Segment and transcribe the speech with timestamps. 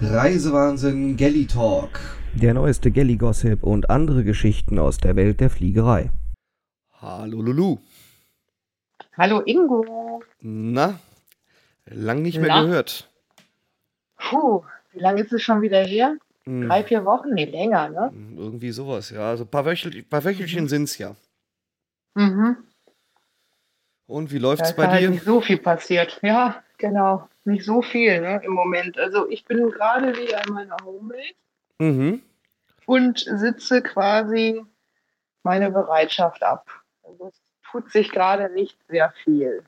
[0.00, 1.98] Reisewahnsinn Galley Talk.
[2.34, 6.10] Der neueste Galley-Gossip und andere Geschichten aus der Welt der Fliegerei.
[7.00, 7.78] Hallo Lulu.
[9.16, 10.22] Hallo Ingo.
[10.40, 11.00] Na,
[11.86, 12.62] lang nicht mehr Na?
[12.62, 13.10] gehört.
[14.18, 16.16] Puh, wie lange ist es schon wieder her?
[16.44, 17.34] Hm, Drei, vier Wochen?
[17.34, 18.12] Nee, länger, ne?
[18.36, 19.30] Irgendwie sowas, ja.
[19.30, 21.16] Also ein paar, Wöchel, paar Wöchelchen sind's ja.
[22.14, 22.56] Mhm.
[24.06, 25.10] Und wie Da läuft's ist bei halt dir?
[25.10, 26.18] nicht so viel passiert.
[26.22, 27.28] Ja, genau.
[27.48, 28.98] Nicht so viel, ne, im Moment.
[28.98, 31.34] Also ich bin gerade wieder in meiner Homebase
[31.80, 32.22] Mhm.
[32.86, 34.62] und sitze quasi
[35.44, 36.68] meine Bereitschaft ab.
[37.02, 39.64] Also es tut sich gerade nicht sehr viel.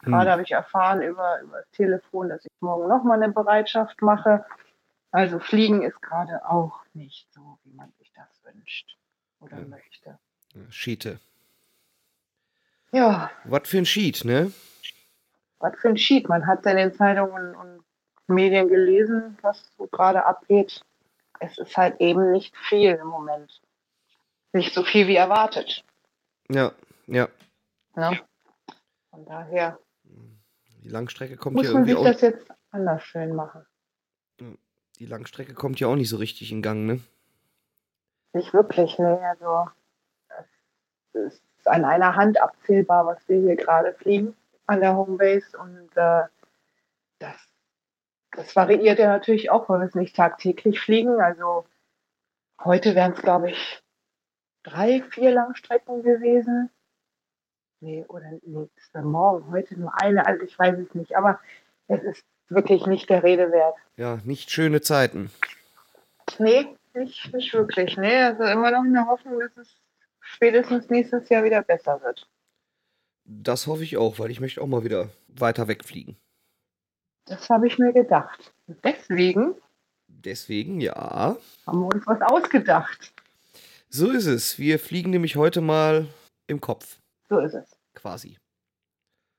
[0.00, 0.32] Gerade Hm.
[0.32, 4.44] habe ich erfahren über, über das Telefon, dass ich morgen nochmal eine Bereitschaft mache.
[5.10, 8.96] Also Fliegen ist gerade auch nicht so, wie man sich das wünscht
[9.40, 9.66] oder Ja.
[9.66, 10.18] möchte.
[10.70, 11.18] Schiete.
[12.90, 14.52] Ja, Was für ein Sheet, ne?
[15.62, 16.28] Was für ein Sheet.
[16.28, 17.84] Man hat ja in den Zeitungen und
[18.26, 20.84] Medien gelesen, was so gerade abgeht.
[21.40, 23.62] Es ist halt eben nicht viel im Moment.
[24.52, 25.84] Nicht so viel wie erwartet.
[26.50, 26.72] Ja,
[27.06, 27.28] ja.
[27.94, 28.20] Ne?
[29.10, 29.78] Von daher
[30.82, 32.12] Die Langstrecke kommt muss ja man irgendwie sich auch.
[32.12, 33.64] das jetzt anders schön machen.
[34.98, 37.00] Die Langstrecke kommt ja auch nicht so richtig in Gang, ne?
[38.32, 39.20] Nicht wirklich, ne?
[39.20, 39.70] Also
[41.12, 45.90] es ist an einer Hand abzählbar, was wir hier gerade fliegen an der Homebase und
[45.96, 46.22] äh,
[47.18, 47.36] das,
[48.32, 51.20] das variiert ja natürlich auch, weil wir es nicht tagtäglich fliegen.
[51.20, 51.66] Also
[52.62, 53.82] heute wären es, glaube ich,
[54.62, 56.70] drei, vier Langstrecken gewesen.
[57.80, 61.16] Nee, oder nee, das ist dann morgen, heute nur eine, also ich weiß es nicht,
[61.16, 61.40] aber
[61.88, 63.74] es ist wirklich nicht der Rede wert.
[63.96, 65.32] Ja, nicht schöne Zeiten.
[66.38, 67.96] Nee, nicht, nicht wirklich.
[67.96, 69.76] Nee, also immer noch in der Hoffnung, dass es
[70.20, 72.28] spätestens nächstes Jahr wieder besser wird.
[73.24, 76.16] Das hoffe ich auch, weil ich möchte auch mal wieder weiter wegfliegen.
[77.26, 78.52] Das habe ich mir gedacht.
[78.66, 79.54] Deswegen
[80.08, 81.36] Deswegen, ja.
[81.66, 83.12] haben wir uns was ausgedacht.
[83.88, 84.58] So ist es.
[84.58, 86.06] Wir fliegen nämlich heute mal
[86.46, 86.98] im Kopf,
[87.28, 87.76] So ist es.
[87.94, 88.36] quasi.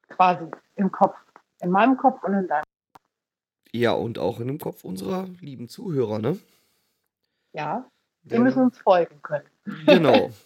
[0.10, 1.16] Quasi im Kopf.
[1.62, 2.64] In meinem Kopf und in deinem.
[3.72, 6.38] Ja, und auch in dem Kopf unserer lieben Zuhörer, ne?
[7.54, 7.90] Ja,
[8.24, 9.48] wir müssen uns folgen können.
[9.86, 10.32] Genau.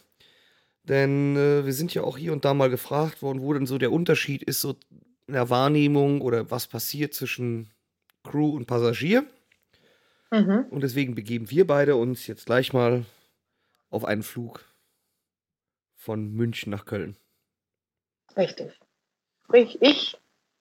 [0.88, 3.78] Denn äh, wir sind ja auch hier und da mal gefragt worden, wo denn so
[3.78, 4.76] der Unterschied ist, so
[5.28, 7.70] in der Wahrnehmung oder was passiert zwischen
[8.24, 9.26] Crew und Passagier.
[10.32, 10.66] Mhm.
[10.70, 13.06] Und deswegen begeben wir beide uns jetzt gleich mal
[13.90, 14.64] auf einen Flug
[15.96, 17.18] von München nach Köln.
[18.36, 18.80] Richtig.
[19.44, 20.18] Sprich, ich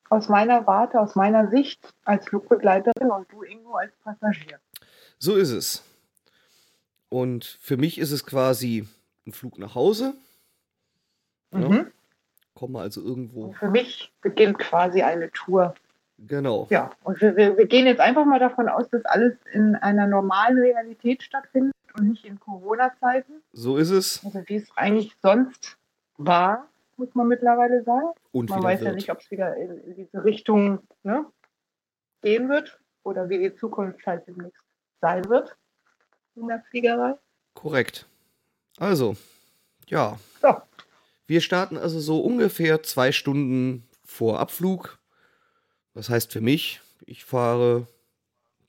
[0.09, 4.61] aus meiner Warte, aus meiner Sicht als Flugbegleiterin und du, Ingo, als Passagier.
[5.19, 5.83] So ist es.
[7.09, 8.87] Und für mich ist es quasi
[9.27, 10.15] ein Flug nach Hause.
[11.53, 11.59] Ja.
[11.59, 11.93] Mhm.
[12.55, 13.47] Komme also irgendwo.
[13.47, 15.75] Und für mich beginnt quasi eine Tour
[16.19, 16.67] Genau.
[16.71, 20.59] Ja, und wir, wir, gehen jetzt einfach mal davon aus, dass alles in einer normalen
[20.59, 23.43] Realität stattfindet und nicht in Corona-Zeiten.
[23.53, 24.25] So ist es.
[24.25, 25.77] Also wie es eigentlich sonst
[26.17, 28.09] war, muss man mittlerweile sagen.
[28.33, 28.97] Und Man weiß ja wird.
[28.97, 31.27] nicht, ob es wieder in, in diese Richtung ne,
[32.23, 34.63] gehen wird oder wie die Zukunft halt demnächst
[35.03, 35.55] sein wird
[36.35, 37.15] in der Fliegerei.
[37.53, 38.09] Korrekt.
[38.79, 39.17] Also,
[39.87, 40.19] ja.
[40.41, 40.57] So,
[41.27, 44.99] Wir starten also so ungefähr zwei Stunden vor Abflug.
[45.95, 47.87] Das heißt für mich, ich fahre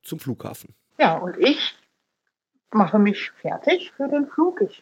[0.03, 0.73] zum Flughafen.
[0.97, 1.75] ja, und ich
[2.71, 4.61] mache mich fertig für den Flug.
[4.61, 4.81] Ich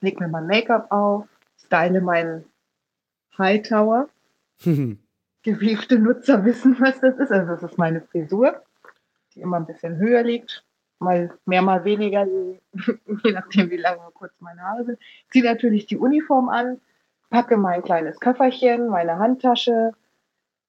[0.00, 1.26] lege mir mein Make-up auf,
[1.64, 2.44] style meinen
[3.36, 4.08] Hightower.
[5.42, 7.30] gewiefte Nutzer wissen, was das ist.
[7.32, 8.62] Also das ist meine Frisur,
[9.34, 10.64] die immer ein bisschen höher liegt.
[11.00, 12.60] Mal mehr, mal weniger, je,
[13.24, 14.98] je nachdem, wie lang oder kurz meine Haare sind.
[15.30, 16.80] Ziehe natürlich die Uniform an,
[17.30, 19.92] packe mein kleines Köfferchen, meine Handtasche,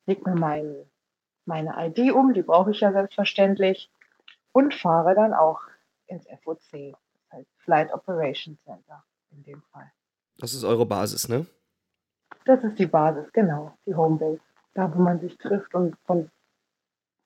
[0.05, 0.75] leg mir mein,
[1.45, 3.91] meine ID um, die brauche ich ja selbstverständlich,
[4.51, 5.61] und fahre dann auch
[6.07, 9.91] ins FOC, das heißt Flight Operations Center in dem Fall.
[10.37, 11.45] Das ist eure Basis, ne?
[12.45, 14.41] Das ist die Basis, genau, die Homebase.
[14.73, 16.29] Da, wo man sich trifft und von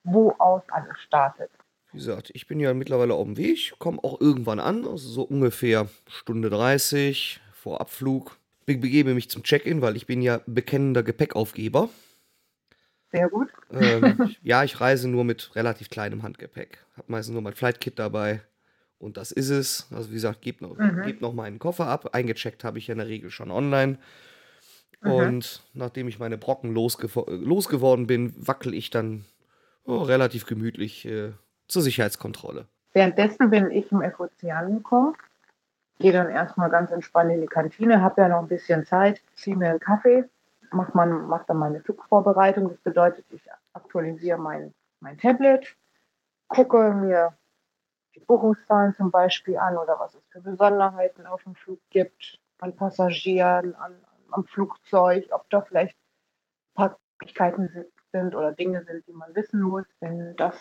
[0.03, 1.51] wo aus alles startet.
[1.94, 5.24] Wie gesagt, ich bin ja mittlerweile auf dem Weg, komme auch irgendwann an, also so
[5.24, 8.38] ungefähr Stunde 30 vor Abflug.
[8.66, 11.90] Be begebe mich zum Check-in, weil ich bin ja bekennender Gepäckaufgeber.
[13.12, 13.50] Sehr gut.
[13.72, 16.80] Ähm, ich- ja, ich reise nur mit relativ kleinem Handgepäck.
[16.98, 18.42] Habe meistens nur mein Flight-Kit dabei.
[18.98, 19.88] Und das ist es.
[19.92, 21.01] Also wie gesagt, gebt noch, Mhm.
[21.04, 22.16] gebt noch meinen Koffer ab.
[22.16, 24.00] Eingecheckt habe ich ja in der Regel schon online.
[25.01, 25.12] Mhm.
[25.12, 29.25] Und nachdem ich meine Brocken losgewo losgeworden bin, wackel ich dann
[29.84, 31.34] oh, relativ gemütlich äh,
[31.74, 32.68] zur Sicherheitskontrolle.
[32.94, 35.16] Währenddessen bin ich im FOC angekommen.
[36.00, 39.56] Gehe dann erstmal ganz entspannt in die Kantine, habe ja noch ein bisschen Zeit, ziehe
[39.56, 40.25] mir einen Kaffee,
[40.72, 42.70] mache mach dann meine Flugvorbereitung.
[42.70, 43.44] Das bedeutet, ich
[43.74, 45.75] aktualisiere mein, mein Tablet,
[46.48, 47.34] gucke mir
[48.16, 52.76] die Buchungszahlen zum Beispiel an oder was es für Besonderheiten auf dem Flug gibt, an
[52.76, 53.96] Passagieren, an,
[54.31, 55.96] am Flugzeug, ob da vielleicht
[57.24, 59.86] Möglichkeiten sind oder Dinge sind, die man wissen muss.
[60.00, 60.56] Wenn das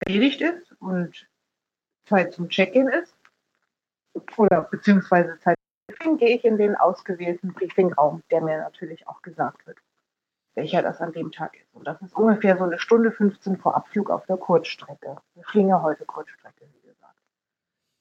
[0.00, 1.26] erledigt ist und
[2.04, 3.16] Zeit zum Check-in ist,
[4.36, 9.22] oder beziehungsweise Zeit zum Briefing, gehe ich in den ausgewählten Briefingraum, der mir natürlich auch
[9.22, 9.78] gesagt wird,
[10.54, 11.74] welcher das an dem Tag ist.
[11.74, 15.16] Und das ist ungefähr so eine Stunde 15 vor Abflug auf der Kurzstrecke.
[15.34, 17.18] Wir fliegen ja heute Kurzstrecke, wie gesagt.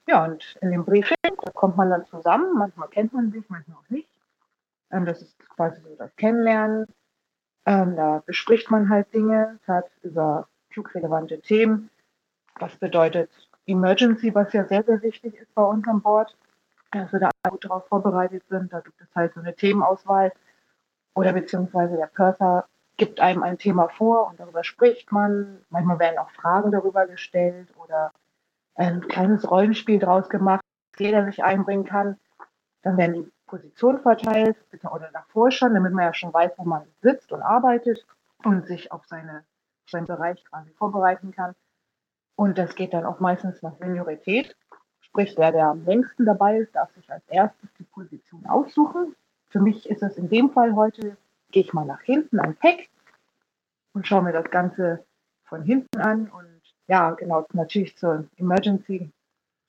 [0.07, 2.53] Ja, und in dem Briefing, da kommt man dann zusammen.
[2.57, 4.09] Manchmal kennt man sich, manchmal auch nicht.
[4.91, 6.87] Ähm, das ist quasi so das Kennenlernen.
[7.65, 11.89] Ähm, da bespricht man halt Dinge, hat über flugrelevante Themen.
[12.59, 13.29] Was bedeutet
[13.65, 16.35] Emergency, was ja sehr, sehr wichtig ist bei uns an Bord,
[16.91, 18.73] dass wir da gut darauf vorbereitet sind.
[18.73, 20.31] Da gibt es halt so eine Themenauswahl
[21.15, 22.65] oder beziehungsweise der Purser
[22.97, 25.65] gibt einem ein Thema vor und darüber spricht man.
[25.69, 28.11] Manchmal werden auch Fragen darüber gestellt oder
[28.75, 30.61] ein kleines Rollenspiel draus gemacht,
[30.91, 32.17] dass jeder sich einbringen kann.
[32.83, 34.57] Dann werden die Position verteilt,
[34.91, 38.05] oder davor schon, damit man ja schon weiß, wo man sitzt und arbeitet
[38.43, 39.43] und sich auf seine,
[39.89, 41.53] seinen Bereich quasi vorbereiten kann.
[42.35, 44.55] Und das geht dann auch meistens nach Seniorität.
[45.01, 49.15] Sprich, der, der am längsten dabei ist, darf sich als erstes die Position aussuchen.
[49.49, 51.17] Für mich ist es in dem Fall heute,
[51.51, 52.89] gehe ich mal nach hinten am Heck
[53.93, 55.05] und schaue mir das Ganze
[55.43, 56.27] von hinten an.
[56.29, 59.11] Und ja, genau, natürlich zur Emergency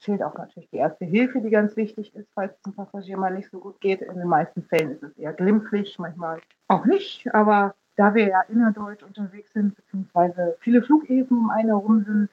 [0.01, 3.35] zählt auch natürlich die erste Hilfe, die ganz wichtig ist, falls es dem Passagier mal
[3.35, 4.01] nicht so gut geht.
[4.01, 7.33] In den meisten Fällen ist es eher glimpflich, manchmal auch nicht.
[7.35, 12.29] Aber da wir ja innerdeutsch unterwegs sind, beziehungsweise viele Flughäfen um einen herum sind,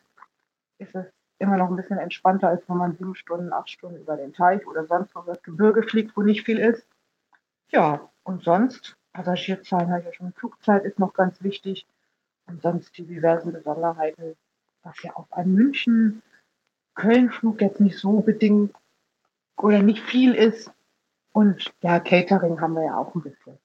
[0.79, 1.05] ist es
[1.39, 4.65] immer noch ein bisschen entspannter, als wenn man sieben Stunden, acht Stunden über den Teich
[4.67, 6.85] oder sonst wo das Gebirge fliegt, wo nicht viel ist.
[7.69, 11.85] Ja, und sonst, Passagierzahlen habe ich ja schon, Flugzeit ist noch ganz wichtig.
[12.47, 14.35] Und sonst die diversen Besonderheiten,
[14.83, 16.21] was ja auf einem München
[16.95, 18.75] Köln-Flug jetzt nicht so bedingt
[19.57, 20.71] oder nicht viel ist.
[21.33, 23.57] Und ja, Catering haben wir ja auch ein bisschen.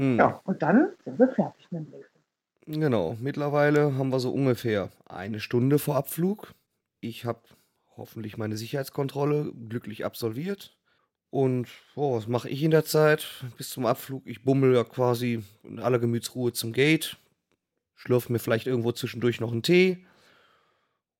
[0.00, 0.18] Hm.
[0.18, 2.80] Ja, und dann sind wir fertig mit dem Lesen.
[2.80, 6.54] Genau, mittlerweile haben wir so ungefähr eine Stunde vor Abflug.
[7.00, 7.40] Ich habe
[7.98, 10.74] hoffentlich meine Sicherheitskontrolle glücklich absolviert.
[11.28, 14.26] Und oh, was mache ich in der Zeit bis zum Abflug?
[14.26, 17.18] Ich bummel ja quasi in aller Gemütsruhe zum Gate,
[17.94, 20.06] schlürfe mir vielleicht irgendwo zwischendurch noch einen Tee,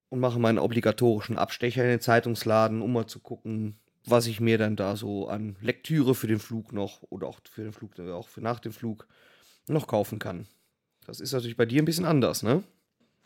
[0.08, 4.58] und mache meinen obligatorischen Abstecher in den Zeitungsladen, um mal zu gucken, was ich mir
[4.58, 8.29] dann da so an Lektüre für den Flug noch oder auch für den Flug, auch
[8.29, 9.06] für nach dem Flug
[9.69, 10.47] noch kaufen kann.
[11.06, 12.62] Das ist natürlich bei dir ein bisschen anders, ne?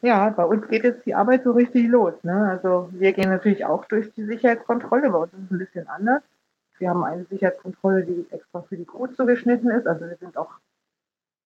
[0.02, 2.12] Ja, bei uns geht jetzt die Arbeit so richtig los.
[2.24, 2.48] Ne?
[2.50, 5.10] Also wir gehen natürlich auch durch die Sicherheitskontrolle.
[5.10, 6.22] Bei uns ist es ein bisschen anders.
[6.78, 9.86] Wir haben eine Sicherheitskontrolle, die extra für die Crew zugeschnitten ist.
[9.86, 10.50] Also wir sind auch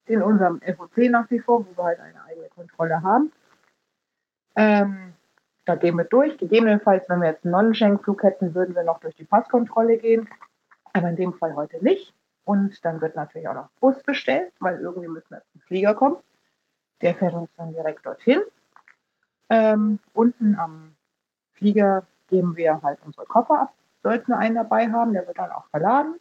[0.07, 3.31] in unserem FOC nach wie vor, wo wir halt eine eigene Kontrolle haben.
[4.57, 5.13] Ähm,
[5.69, 6.39] da gehen wir durch.
[6.39, 10.29] Gegebenenfalls, wenn wir jetzt einen Non-Schenk-Flug hätten, würden wir noch durch die Passkontrolle gehen.
[10.95, 12.15] Aber in dem Fall heute nicht.
[12.45, 16.17] Und dann wird natürlich auch noch Bus bestellt, weil irgendwie müssen wir zum Flieger kommen.
[17.03, 18.41] Der fährt uns dann direkt dorthin.
[19.51, 20.97] Ähm, unten am
[21.53, 23.75] Flieger geben wir halt unsere Koffer ab.
[24.03, 26.19] Sollten wir einen dabei haben, der wird dann auch verladen.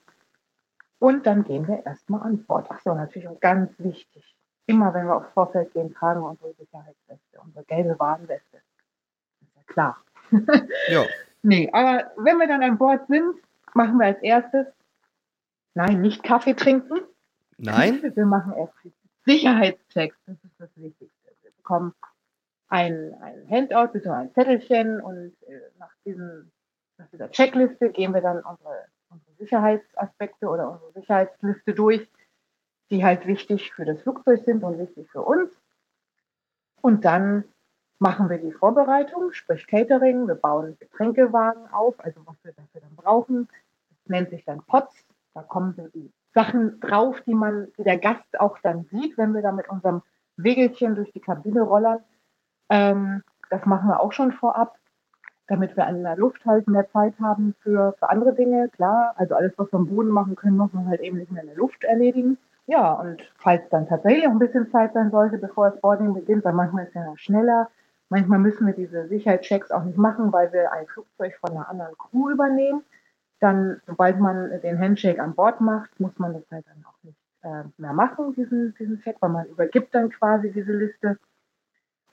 [0.99, 2.69] Und dann gehen wir erstmal an Bord.
[2.69, 4.35] Achso, natürlich auch ganz wichtig.
[4.65, 8.61] Immer wenn wir aufs Vorfeld gehen, tragen wir unsere Sicherheitsweste, unsere gelbe Warnweste
[9.67, 10.01] klar.
[10.89, 11.05] ja.
[11.43, 13.35] Nee, aber wenn wir dann an Bord sind,
[13.73, 14.67] machen wir als erstes,
[15.75, 16.99] nein, nicht Kaffee trinken.
[17.57, 18.01] Nein?
[18.15, 18.73] Wir machen erst
[19.25, 21.31] Sicherheitschecks, das ist das Wichtigste.
[21.41, 21.93] Wir bekommen
[22.69, 26.51] ein, ein Handout, bitte ein Zettelchen und äh, nach, diesem,
[26.97, 32.09] nach dieser Checkliste gehen wir dann unsere, unsere Sicherheitsaspekte oder unsere Sicherheitsliste durch,
[32.89, 35.51] die halt wichtig für das Flugzeug sind und wichtig für uns.
[36.81, 37.43] Und dann
[37.99, 40.27] machen wir die Vorbereitung, sprich Catering.
[40.27, 43.47] Wir bauen Getränkewagen auf, also was wir dafür dann brauchen.
[43.89, 44.93] Das nennt sich dann Pots.
[45.33, 49.33] Da kommen so die Sachen drauf, die man, die der Gast auch dann sieht, wenn
[49.33, 50.01] wir da mit unserem
[50.35, 51.99] Wegelchen durch die Kabine rollern.
[52.69, 54.77] Ähm, das machen wir auch schon vorab,
[55.47, 58.69] damit wir an der Luft halt mehr Zeit haben für, für andere Dinge.
[58.69, 61.41] Klar, also alles, was wir am Boden machen können, muss man halt eben nicht mehr
[61.41, 62.37] in der Luft erledigen.
[62.67, 66.43] Ja, und falls dann tatsächlich auch ein bisschen Zeit sein sollte, bevor das Boarding beginnt,
[66.43, 67.69] weil manchmal ist ja schneller,
[68.09, 71.97] Manchmal müssen wir diese Sicherheitschecks auch nicht machen, weil wir ein Flugzeug von einer anderen
[71.97, 72.83] Crew übernehmen.
[73.39, 77.17] Dann, sobald man den Handshake an Bord macht, muss man das halt dann auch nicht
[77.43, 81.19] äh, mehr machen, diesen, diesen Check, weil man übergibt dann quasi diese Liste.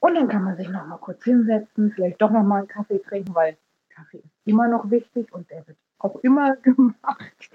[0.00, 2.98] Und dann kann man sich noch mal kurz hinsetzen, vielleicht doch noch mal einen Kaffee
[2.98, 3.56] trinken, weil
[3.88, 7.50] Kaffee ist immer noch wichtig und der wird auch immer gemacht.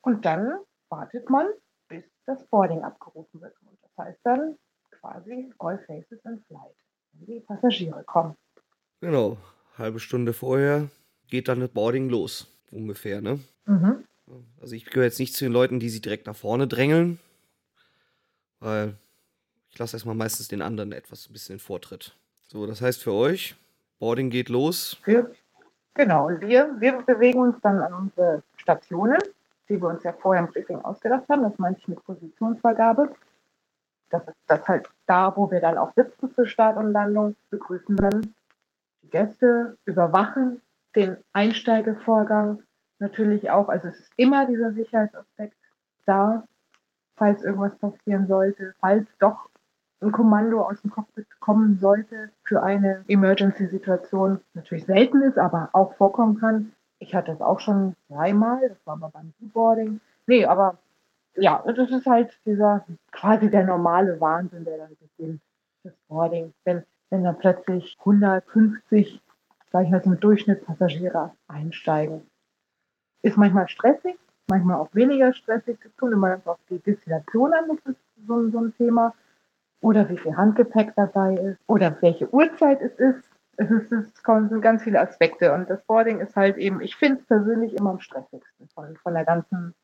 [0.00, 0.58] Und dann
[0.88, 1.48] wartet man,
[1.88, 3.54] bis das Boarding abgerufen wird.
[3.60, 4.56] Und das heißt dann
[4.90, 6.76] quasi All Faces in Flight.
[7.12, 8.36] Die Passagiere kommen.
[9.00, 9.36] Genau,
[9.78, 10.88] halbe Stunde vorher
[11.28, 13.40] geht dann das Boarding los, ungefähr, ne?
[13.66, 14.04] Mhm.
[14.60, 17.18] Also ich gehöre jetzt nicht zu den Leuten, die sich direkt nach vorne drängeln,
[18.60, 18.94] weil
[19.70, 22.14] ich lasse erstmal meistens den anderen etwas ein bisschen den Vortritt.
[22.48, 23.56] So, das heißt für euch,
[23.98, 24.98] Boarding geht los.
[25.04, 25.32] Wir,
[25.94, 29.18] genau, und wir, wir bewegen uns dann an unsere Stationen,
[29.68, 31.42] die wir uns ja vorher im Briefing ausgedacht haben.
[31.42, 33.14] Das meinte ich mit Positionsvergabe.
[34.12, 37.96] Das ist das halt da, wo wir dann auch sitzen für Start und Landung, begrüßen
[37.96, 38.34] dann
[39.02, 40.60] die Gäste, überwachen
[40.94, 42.62] den Einsteigevorgang
[42.98, 43.68] natürlich auch.
[43.68, 45.56] Also es ist immer dieser Sicherheitsaspekt
[46.04, 46.44] da,
[47.16, 49.48] falls irgendwas passieren sollte, falls doch
[50.02, 54.40] ein Kommando aus dem Cockpit kommen sollte für eine Emergency-Situation.
[54.52, 56.72] Natürlich selten ist, aber auch vorkommen kann.
[56.98, 60.00] Ich hatte es auch schon dreimal, das war aber beim Boarding.
[60.26, 60.76] Nee, aber
[61.36, 65.40] ja, das ist halt dieser quasi der normale Wahnsinn, der dann beginnt,
[65.82, 66.52] das Boarding.
[66.64, 69.20] Wenn, wenn dann plötzlich 150,
[69.70, 72.26] sag ich mal, so Durchschnittspassagiere einsteigen.
[73.22, 74.16] Ist manchmal stressig,
[74.48, 75.78] manchmal auch weniger stressig.
[75.84, 79.14] Es kommt immer auf die Destination an, das ist so, so ein Thema.
[79.80, 81.58] Oder wie viel Handgepäck dabei ist.
[81.66, 83.28] Oder welche Uhrzeit es ist.
[83.56, 85.52] Es, ist, es kommen ganz viele Aspekte.
[85.52, 89.14] Und das Boarding ist halt eben, ich finde es persönlich immer am stressigsten von, von
[89.14, 89.74] der ganzen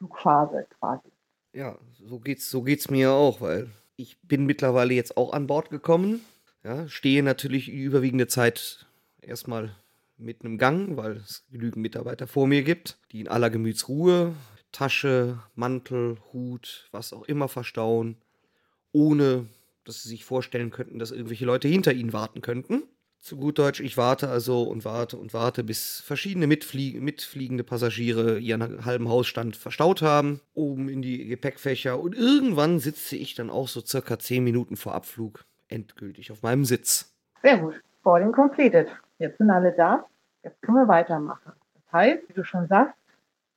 [0.00, 1.08] Flugphase quasi.
[1.52, 5.68] Ja, so geht's, so geht's mir auch, weil ich bin mittlerweile jetzt auch an Bord
[5.68, 6.24] gekommen.
[6.64, 8.86] Ja, stehe natürlich überwiegende Zeit
[9.20, 9.74] erstmal
[10.16, 14.34] mitten im Gang, weil es genügend Mitarbeiter vor mir gibt, die in aller Gemütsruhe
[14.72, 18.16] Tasche, Mantel, Hut, was auch immer verstauen,
[18.92, 19.48] ohne
[19.84, 22.84] dass sie sich vorstellen könnten, dass irgendwelche Leute hinter ihnen warten könnten.
[23.20, 28.38] Zu gut Deutsch, ich warte also und warte und warte, bis verschiedene mitflie mitfliegende Passagiere
[28.38, 33.68] ihren halben Hausstand verstaut haben, oben in die Gepäckfächer und irgendwann sitze ich dann auch
[33.68, 37.14] so circa 10 Minuten vor Abflug endgültig auf meinem Sitz.
[37.42, 37.74] Sehr gut.
[38.02, 38.88] Boarding completed.
[39.18, 40.06] Jetzt sind alle da.
[40.42, 41.52] Jetzt können wir weitermachen.
[41.74, 42.96] Das heißt, wie du schon sagst,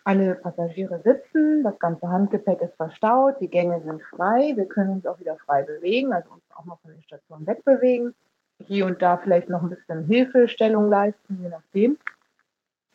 [0.03, 5.05] alle Passagiere sitzen, das ganze Handgepäck ist verstaut, die Gänge sind frei, wir können uns
[5.05, 8.13] auch wieder frei bewegen, also uns auch noch von den Stationen wegbewegen.
[8.59, 11.97] Hier und da vielleicht noch ein bisschen Hilfestellung leisten, je nachdem.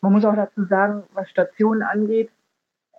[0.00, 2.30] Man muss auch dazu sagen, was Stationen angeht,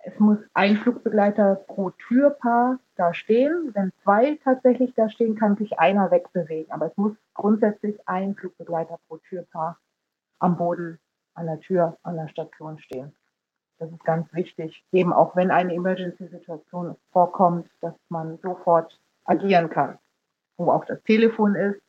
[0.02, 3.70] es muss ein Flugbegleiter pro Türpaar da stehen.
[3.74, 6.72] Wenn zwei tatsächlich da stehen, kann sich einer wegbewegen.
[6.72, 9.78] Aber es muss grundsätzlich ein Flugbegleiter pro Türpaar
[10.38, 10.98] am Boden,
[11.34, 13.12] an der Tür, an der Station stehen.
[13.78, 19.98] Das ist ganz wichtig, eben auch wenn eine Emergency-Situation vorkommt, dass man sofort agieren kann.
[20.56, 21.80] Wo auch das Telefon ist,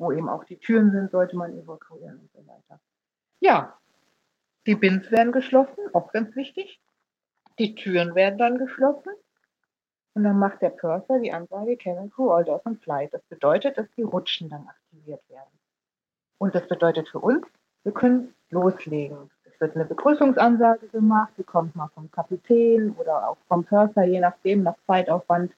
[0.00, 2.80] wo eben auch die Türen sind, sollte man evakuieren und so weiter.
[3.38, 3.78] Ja,
[4.66, 6.80] die Bins werden geschlossen, auch ganz wichtig.
[7.58, 9.12] Die Türen werden dann geschlossen.
[10.14, 13.14] Und dann macht der Purser die Ansage Cabin Crew All Doors on Flight.
[13.14, 15.58] Das bedeutet, dass die Rutschen dann aktiviert werden.
[16.38, 17.46] Und das bedeutet für uns,
[17.84, 19.30] wir können loslegen.
[19.44, 24.20] Es wird eine Begrüßungsansage gemacht, die kommt mal vom Kapitän oder auch vom Purser, je
[24.20, 25.52] nachdem, nach Zeitaufwand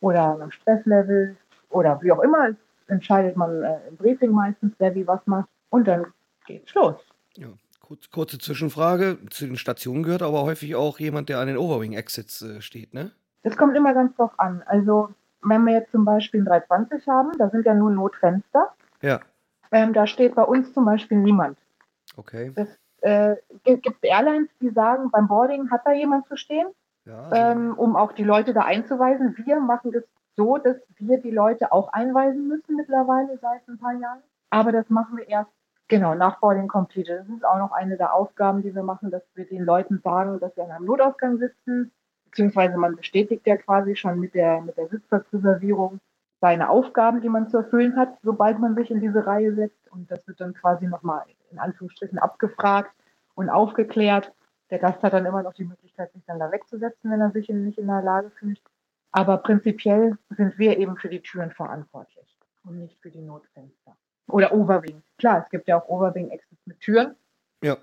[0.00, 1.36] oder nach Stresslevel
[1.68, 2.48] oder wie auch immer.
[2.48, 2.56] Es
[2.88, 5.48] entscheidet man äh, im Briefing meistens, wer wie was macht.
[5.70, 6.06] Und dann
[6.46, 6.96] geht's los.
[7.36, 7.48] Ja,
[7.80, 9.18] kurz, kurze Zwischenfrage.
[9.30, 13.12] Zu den Stationen gehört aber häufig auch jemand, der an den Overwing-Exits äh, steht, ne?
[13.42, 14.62] Das kommt immer ganz drauf an.
[14.66, 15.10] Also,
[15.42, 18.74] wenn wir jetzt zum Beispiel ein 320 haben, da sind ja nur Notfenster.
[19.00, 19.20] Ja.
[19.70, 21.58] Ähm, da steht bei uns zum Beispiel niemand.
[22.16, 22.52] Okay.
[22.56, 22.68] Es
[23.02, 26.66] äh, gibt Airlines, die sagen, beim Boarding hat da jemand zu stehen,
[27.04, 29.36] Ja, ähm, um auch die Leute da einzuweisen.
[29.44, 30.02] Wir machen das
[30.38, 34.22] so, dass wir die Leute auch einweisen müssen mittlerweile seit ein paar Jahren.
[34.50, 35.50] Aber das machen wir erst
[35.88, 37.20] genau nach Boarding Completed.
[37.20, 40.38] Das ist auch noch eine der Aufgaben, die wir machen, dass wir den Leuten sagen,
[40.38, 41.90] dass sie an einem Notausgang sitzen,
[42.26, 45.98] beziehungsweise man bestätigt ja quasi schon mit der, mit der Sitzplatzreservierung
[46.40, 49.90] seine Aufgaben, die man zu erfüllen hat, sobald man sich in diese Reihe setzt.
[49.90, 52.92] Und das wird dann quasi nochmal in Anführungsstrichen abgefragt
[53.34, 54.32] und aufgeklärt.
[54.70, 57.48] Der Gast hat dann immer noch die Möglichkeit, sich dann da wegzusetzen, wenn er sich
[57.48, 58.60] nicht in der Lage fühlt.
[59.12, 63.96] Aber prinzipiell sind wir eben für die Türen verantwortlich und nicht für die Notfenster.
[64.28, 65.02] Oder Overwing.
[65.18, 67.16] Klar, es gibt ja auch Overwing-Exits mit Türen.
[67.62, 67.76] ja.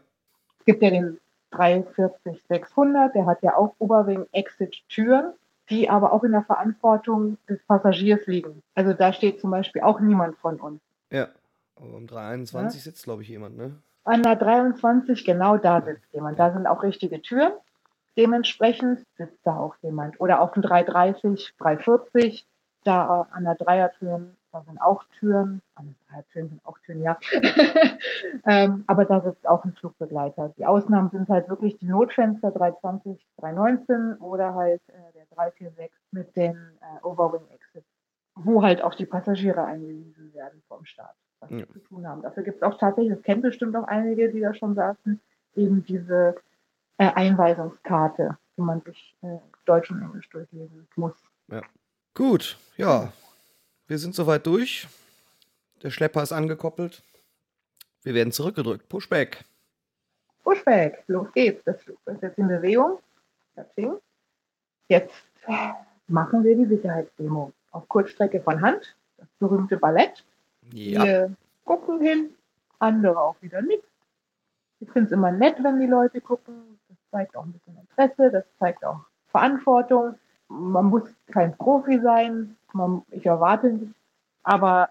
[0.59, 1.19] Es gibt ja den
[1.51, 5.33] 340-600, der hat ja auch Overwing-Exit-Türen,
[5.69, 8.63] die aber auch in der Verantwortung des Passagiers liegen.
[8.73, 10.81] Also da steht zum Beispiel auch niemand von uns.
[11.11, 11.27] Ja.
[11.75, 13.75] Aber um 321 sitzt, glaube ich, jemand, ne?
[14.05, 16.39] An der 23, genau da sitzt jemand.
[16.39, 17.51] Da sind auch richtige Türen.
[18.17, 20.19] Dementsprechend sitzt da auch jemand.
[20.21, 22.45] Oder auf dem 330, 340,
[22.83, 25.61] da an der Dreiertüren, da sind auch Türen.
[25.75, 27.17] An den Dreiertüren sind auch Türen, ja.
[28.45, 30.53] ähm, aber da sitzt auch ein Flugbegleiter.
[30.57, 36.35] Die Ausnahmen sind halt wirklich die Notfenster 320, 319 oder halt äh, der 346 mit
[36.35, 37.87] den äh, Overwing Exits.
[38.35, 41.57] wo halt auch die Passagiere eingewiesen werden vom Start, was Ja.
[41.59, 42.21] sie zu tun haben.
[42.21, 45.19] Dafür gibt es auch tatsächlich, das kennen bestimmt auch einige, die da schon saßen,
[45.55, 46.35] eben diese
[46.97, 51.13] äh, Einweisungskarte, die man sich äh, Deutsch und Englisch durchlesen muss.
[52.15, 53.11] Gut, ja.
[53.87, 54.87] Wir sind soweit durch.
[55.83, 57.03] Der Schlepper ist angekoppelt.
[58.03, 58.87] Wir werden zurückgedrückt.
[58.87, 59.43] Pushback.
[60.43, 61.63] Pushback, los geht's.
[61.65, 62.99] Das Flug ist jetzt in Bewegung.
[64.87, 65.13] Jetzt
[65.47, 65.71] äh,
[66.07, 67.51] machen wir die Sicherheitsdemo.
[67.71, 70.23] Auf Kurzstrecke von Hand, das berühmte Ballett.
[70.71, 71.03] Ja.
[71.03, 71.35] Wir
[71.65, 72.29] gucken hin,
[72.79, 73.83] andere auch wieder nicht.
[74.79, 76.74] Ich finde es immer nett, wenn die Leute gucken.
[77.15, 80.15] Zeigt auch ein bisschen Interesse, das zeigt auch Verantwortung.
[80.49, 83.95] Man muss kein Profi sein, man, ich erwarte nicht,
[84.43, 84.89] aber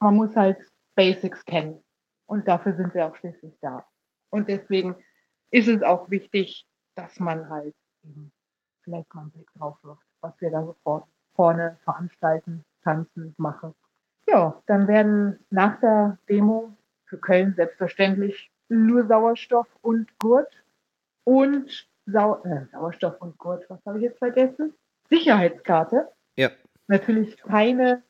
[0.00, 0.56] man muss halt
[0.94, 1.84] Basics kennen.
[2.24, 3.84] Und dafür sind wir auch schließlich da.
[4.30, 4.96] Und deswegen
[5.50, 7.74] ist es auch wichtig, dass man halt
[8.04, 8.32] eben
[8.82, 13.74] vielleicht mal einen Blick drauf wirft, was wir da so vor, vorne veranstalten, tanzen, machen.
[14.26, 16.74] Ja, dann werden nach der Demo
[17.04, 20.63] für Köln selbstverständlich nur Sauerstoff und Gurt
[21.24, 24.74] und Sau äh, Sauerstoff und Gurt, was habe ich jetzt vergessen?
[25.08, 26.08] Sicherheitskarte.
[26.36, 26.50] Ja.
[26.86, 28.02] Natürlich keine,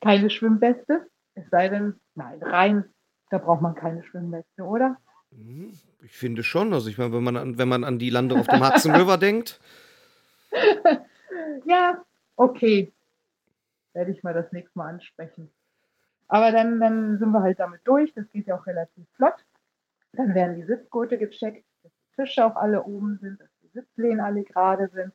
[0.00, 1.06] keine Schwimmweste.
[1.34, 2.84] Es sei denn, nein, rein,
[3.30, 4.96] da braucht man keine Schwimmweste, oder?
[5.30, 6.72] Mhm, Ich finde schon.
[6.72, 9.18] Also ich meine, wenn man an, wenn man an die Lande auf dem Hudson River
[9.18, 9.60] denkt.
[11.64, 12.02] Ja,
[12.36, 12.92] okay.
[13.92, 15.50] Werde ich mal das nächste Mal ansprechen.
[16.28, 18.12] Aber dann, dann sind wir halt damit durch.
[18.14, 19.34] Das geht ja auch relativ flott.
[20.12, 21.64] Dann werden die Sitzgurte gecheckt,
[22.16, 25.12] Tische auch alle oben sind, dass die Sitzlehnen alle gerade sind.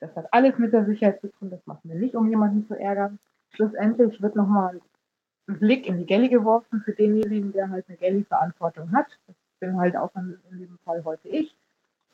[0.00, 1.50] Das hat alles mit der Sicherheit zu tun.
[1.50, 3.18] Das machen wir nicht, um jemanden zu ärgern.
[3.50, 4.80] Schlussendlich wird nochmal
[5.48, 9.06] ein Blick in die Galley geworfen für denjenigen, der halt eine Galley-Verantwortung hat.
[9.26, 11.54] Das bin halt auch in, in Fall heute ich.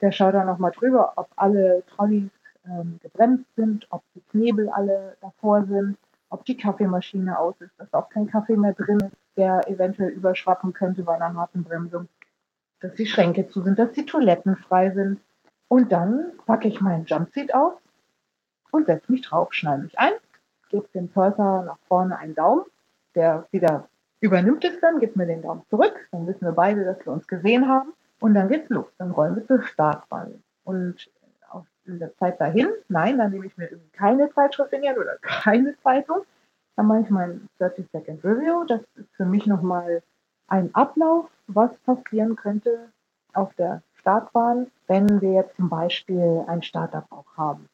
[0.00, 2.31] Der schaut dann nochmal drüber, ob alle Trolleys
[2.67, 5.97] ähm, gebremst sind, ob die Knebel alle davor sind,
[6.31, 10.73] ob die Kaffeemaschine aus ist, dass auch kein Kaffee mehr drin ist, der eventuell überschwappen
[10.73, 12.09] könnte bei einer harten Bremsung,
[12.81, 15.21] dass die Schränke zu sind, dass die Toiletten frei sind.
[15.69, 17.75] Und dann packe ich meinen Jumpseat auf
[18.73, 20.12] und setze mich drauf, schneide mich ein,
[20.69, 22.64] gebe dem Purser nach vorne einen Daumen,
[23.14, 23.88] der wieder
[24.21, 27.27] übernimmt es dann, gibt mir den Daumen zurück, dann wissen wir beide, dass wir uns
[27.27, 28.87] gesehen haben und dann geht's los.
[28.99, 30.43] Dann rollen wir zur Startbahn.
[30.64, 31.11] Und
[31.49, 34.88] auf in der Zeit dahin, nein, dann nehme ich mir irgendwie keine Zeitschrift in die
[34.88, 36.23] Hand oder keine Zeitung.
[36.77, 38.64] Dann mache ich mein 30 Second Review.
[38.64, 40.03] Das ist für mich nochmal
[40.47, 42.90] ein Ablauf, was passieren könnte
[43.32, 47.66] auf der Startbahn, wenn wir jetzt zum Beispiel einen Startabbruch haben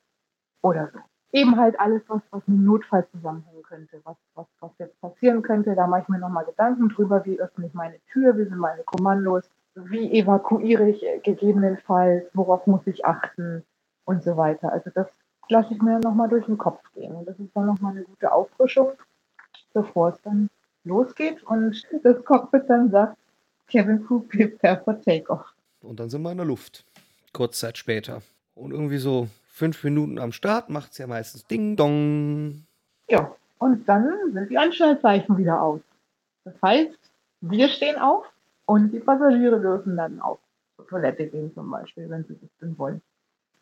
[0.63, 0.99] oder so.
[1.33, 5.75] Eben halt alles, was, was mit Notfall zusammenhängen könnte, was, was, was jetzt passieren könnte.
[5.75, 8.83] Da mache ich mir nochmal Gedanken drüber, wie öffne ich meine Tür, wie sind meine
[8.85, 13.65] Kommandos, wie evakuiere ich äh, gegebenenfalls, worauf muss ich achten
[14.05, 14.73] und so weiter.
[14.73, 15.09] Also das
[15.49, 17.15] lasse ich mir nochmal durch den Kopf gehen.
[17.15, 18.93] Und das ist dann nochmal eine gute Auffrischung,
[19.75, 20.49] bevor es dann
[20.85, 23.17] losgeht und das Cockpit dann sagt,
[23.69, 25.47] Kevin Crew prepare for takeoff.
[25.81, 26.85] Und dann sind wir in der Luft.
[27.33, 28.23] Kurz Zeit später.
[28.55, 32.65] Und irgendwie so fünf Minuten am Start macht es ja meistens Ding Dong.
[33.09, 35.81] Ja, und dann sind die Anschnallzeichen wieder aus.
[36.45, 36.99] Das heißt,
[37.41, 38.25] wir stehen auf
[38.67, 40.39] und die Passagiere dürfen dann auf
[40.77, 43.03] zur Toilette gehen zum Beispiel, wenn sie das denn wollen.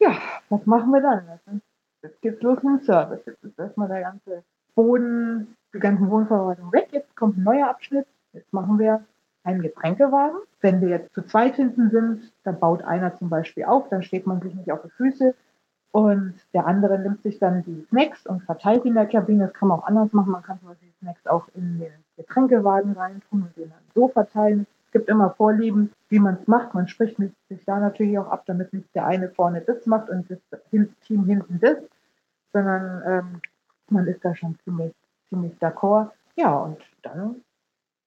[0.01, 1.63] Ja, was machen wir dann?
[2.03, 3.21] Jetzt geht's los mit dem Service.
[3.25, 4.43] Jetzt ist erstmal der ganze
[4.75, 6.89] Boden, die ganzen Wohnverwaltung weg.
[6.93, 8.07] Jetzt kommt ein neuer Abschnitt.
[8.33, 9.05] Jetzt machen wir
[9.45, 10.39] einen Getränkewagen.
[10.61, 14.27] Wenn wir jetzt zu zweit hinten sind, dann baut einer zum Beispiel auf, dann steht
[14.27, 15.35] man sich nicht auf die Füße
[15.93, 19.45] und der andere nimmt sich dann die Snacks und verteilt in der Kabine.
[19.47, 20.33] Das kann man auch anders machen.
[20.33, 24.09] Man kann zum Beispiel die Snacks auch in den Getränkewagen reintun und den dann so
[24.09, 24.67] verteilen.
[24.87, 26.75] Es gibt immer Vorlieben, wie man es macht.
[26.75, 30.11] Man spricht mit sich da natürlich auch ab, damit nicht der eine vorne das macht
[30.11, 31.79] und das Team hinten das,
[32.53, 33.41] sondern ähm,
[33.89, 34.93] man ist da schon ziemlich,
[35.29, 36.11] ziemlich d'accord.
[36.35, 37.37] Ja, und dann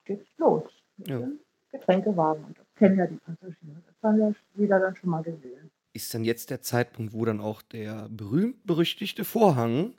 [0.03, 0.63] geht's los
[0.97, 1.27] Ja.
[1.71, 2.43] Getränkewagen.
[2.45, 3.81] Und das kennen ja die Passagiere.
[3.85, 5.69] Das haben ja jeder dann schon mal gesehen.
[5.93, 9.95] Ist dann jetzt der Zeitpunkt, wo dann auch der berühmt-berüchtigte Vorhang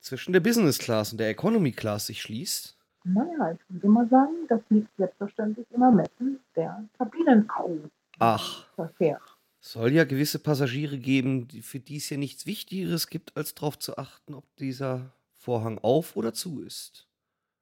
[0.00, 2.76] zwischen der Business Class und der Economy Class sich schließt?
[3.04, 7.78] Naja, ich würde mal sagen, das liegt selbstverständlich im Ermessen der Kabinencrew.
[8.18, 9.20] Ach, Verkehr.
[9.60, 13.54] es soll ja gewisse Passagiere geben, die, für die es ja nichts Wichtigeres gibt, als
[13.54, 17.08] darauf zu achten, ob dieser Vorhang auf oder zu ist.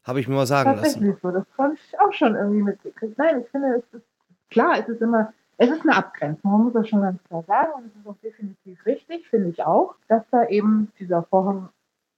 [0.04, 0.82] Habe ich mir mal sagen lassen.
[0.82, 3.18] Tatsächlich so, das habe ich auch schon irgendwie mitgekriegt.
[3.18, 4.06] Nein, ich finde, es ist
[4.50, 7.72] klar, es ist immer, es ist eine Abgrenzung, man muss das schon ganz klar sagen
[7.76, 11.68] und es ist auch definitiv richtig, finde ich auch, dass da eben dieser Vorhang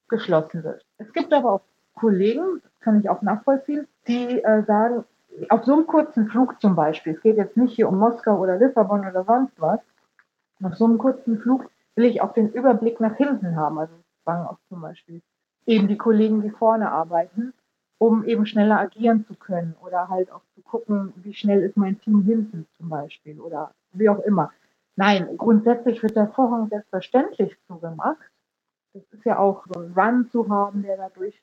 [0.09, 0.85] geschlossen wird.
[0.99, 1.61] Es gibt aber auch
[1.95, 5.05] Kollegen, das kann ich auch nachvollziehen, die äh, sagen,
[5.49, 8.59] auf so einem kurzen Flug zum Beispiel, es geht jetzt nicht hier um Moskau oder
[8.59, 9.81] Lissabon oder sonst was,
[10.63, 13.79] auf so einem kurzen Flug will ich auch den Überblick nach hinten haben.
[13.79, 15.21] Also es fangen auch zum Beispiel
[15.67, 17.53] eben die Kollegen, die vorne arbeiten,
[18.03, 22.01] um eben schneller agieren zu können oder halt auch zu gucken, wie schnell ist mein
[22.01, 24.51] Team hinten zum Beispiel oder wie auch immer.
[24.97, 28.19] Nein, grundsätzlich wird der Vorhang selbstverständlich zugemacht.
[28.93, 31.41] Das ist ja auch so ein Run zu haben, der dadurch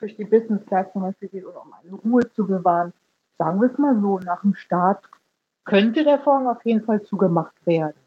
[0.00, 2.92] durch die Business Class zum Beispiel geht oder um eine Ruhe zu bewahren.
[3.38, 5.08] Sagen wir es mal so, nach dem Start
[5.64, 8.00] könnte der Vorhang auf jeden Fall zugemacht werden.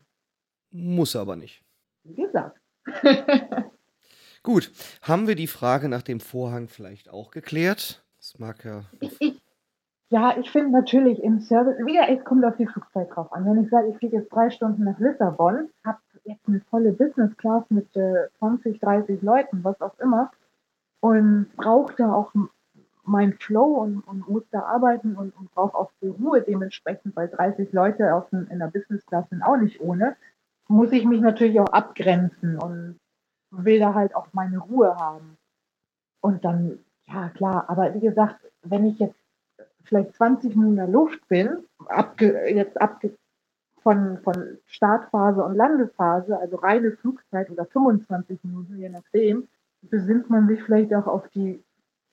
[0.70, 1.64] Muss aber nicht.
[2.04, 2.60] Wie gesagt.
[4.46, 8.06] Gut, haben wir die Frage nach dem Vorhang vielleicht auch geklärt?
[8.18, 8.84] Das mag ja.
[9.00, 9.42] Ich, ich,
[10.12, 13.44] ja, ich finde natürlich im Service, wieder, es kommt auf die Flugzeit drauf an.
[13.44, 17.36] Wenn ich sage, ich fliege jetzt drei Stunden nach Lissabon, habe jetzt eine volle Business
[17.38, 20.32] Class mit äh, 20, 30 Leuten, was auch immer,
[21.00, 22.32] und brauche da auch
[23.04, 27.30] mein Flow und, und muss da arbeiten und, und brauche auch die Ruhe dementsprechend, weil
[27.30, 30.16] 30 Leute auf ein, in der Business Class sind auch nicht ohne,
[30.68, 33.00] muss ich mich natürlich auch abgrenzen und
[33.64, 35.38] will da halt auch meine Ruhe haben.
[36.22, 39.20] Und dann, ja klar, aber wie gesagt, wenn ich jetzt
[39.84, 43.12] vielleicht 20 Minuten in der Luft bin, abge, jetzt abge,
[43.82, 49.48] von, von Startphase und Landephase, also reine Flugzeit oder 25 Minuten, je nachdem,
[49.84, 51.64] besinnt man sich vielleicht auch auf die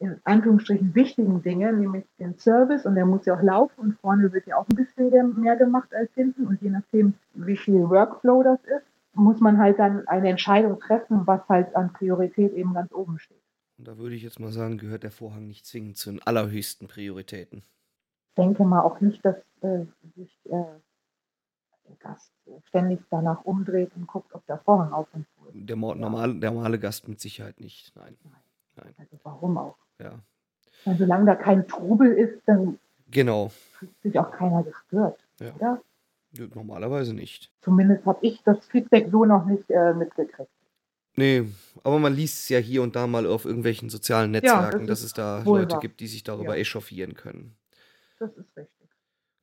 [0.02, 4.32] in Anführungsstrichen wichtigen Dinge, nämlich den Service und der muss ja auch laufen und vorne
[4.32, 8.42] wird ja auch ein bisschen mehr gemacht als hinten und je nachdem, wie viel Workflow
[8.42, 12.92] das ist, muss man halt dann eine Entscheidung treffen, was halt an Priorität eben ganz
[12.92, 13.42] oben steht.
[13.78, 16.88] Und da würde ich jetzt mal sagen, gehört der Vorhang nicht zwingend zu den allerhöchsten
[16.88, 17.62] Prioritäten.
[18.28, 19.84] Ich denke mal auch nicht, dass äh,
[20.16, 22.32] sich äh, der Gast
[22.68, 25.68] ständig danach umdreht und guckt, ob der Vorhang auf und zu ist.
[25.68, 28.16] Der normale, der normale Gast mit Sicherheit nicht, nein.
[28.24, 28.32] Nein.
[28.76, 28.94] Nein.
[28.98, 29.76] Also warum auch?
[29.98, 30.18] Ja.
[30.84, 32.78] Weil solange da kein Trubel ist, dann
[33.10, 33.50] genau.
[33.72, 35.18] fühlt sich auch keiner gestört.
[35.40, 35.54] Ja.
[35.54, 35.82] Oder?
[36.54, 37.52] Normalerweise nicht.
[37.60, 40.50] Zumindest habe ich das Feedback so noch nicht äh, mitgekriegt.
[41.14, 41.44] Nee,
[41.84, 45.00] aber man liest es ja hier und da mal auf irgendwelchen sozialen Netzwerken, ja, das
[45.00, 45.80] dass es da Leute wahr.
[45.80, 46.62] gibt, die sich darüber ja.
[46.62, 47.54] echauffieren können.
[48.18, 48.88] Das ist richtig.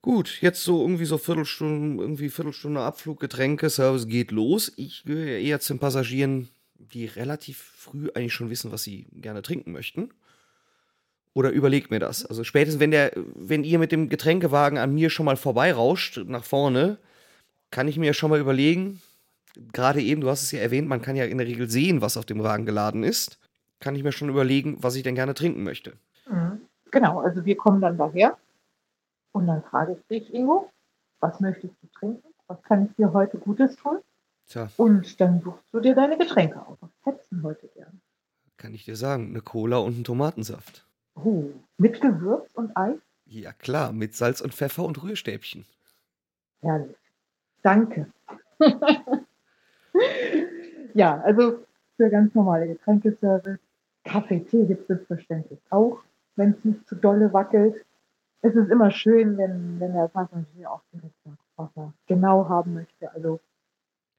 [0.01, 4.71] Gut, jetzt so irgendwie so Viertelstunde, irgendwie Viertelstunde Abflug, Getränke, Service geht los.
[4.77, 9.41] Ich gehöre eher zu den Passagieren, die relativ früh eigentlich schon wissen, was sie gerne
[9.41, 10.09] trinken möchten.
[11.39, 12.25] Oder überlegt mir das.
[12.25, 16.43] Also spätestens, wenn der, wenn ihr mit dem Getränkewagen an mir schon mal vorbeirauscht nach
[16.43, 16.97] vorne,
[17.71, 19.01] kann ich mir schon mal überlegen,
[19.71, 22.17] gerade eben, du hast es ja erwähnt, man kann ja in der Regel sehen, was
[22.17, 23.39] auf dem Wagen geladen ist.
[23.79, 25.93] Kann ich mir schon überlegen, was ich denn gerne trinken möchte.
[26.29, 26.59] Mhm.
[26.91, 28.35] Genau, also wir kommen dann daher
[29.31, 30.69] und dann frage ich dich, Ingo,
[31.21, 32.27] was möchtest du trinken?
[32.47, 33.99] Was kann ich dir heute Gutes tun?
[34.49, 34.69] Tja.
[34.75, 36.77] Und dann suchst du dir deine Getränke aus.
[36.81, 38.01] Was hättest du heute gern?
[38.57, 40.83] Kann ich dir sagen, eine Cola und einen Tomatensaft.
[41.23, 42.97] Oh, mit Gewürz und Eis?
[43.25, 45.65] Ja klar, mit Salz und Pfeffer und Rührstäbchen.
[46.61, 46.95] Herrlich.
[47.61, 48.07] Danke.
[50.93, 51.59] ja, also
[51.97, 53.59] für ganz normale Getränkeservice.
[54.03, 55.99] Kaffee, Tee gibt es selbstverständlich auch,
[56.35, 57.75] wenn es nicht zu dolle wackelt.
[58.41, 62.73] Es ist immer schön, wenn, wenn der Passagier auch direkt sagt, was er genau haben
[62.73, 63.13] möchte.
[63.13, 63.39] Also